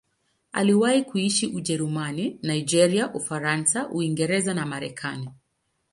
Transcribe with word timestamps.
Aliwahi 0.51 1.03
kuishi 1.03 1.47
Ujerumani, 1.47 2.39
Nigeria, 2.43 3.13
Ufaransa, 3.13 3.89
Uingereza 3.89 4.53
na 4.53 4.65
Marekani. 4.65 5.29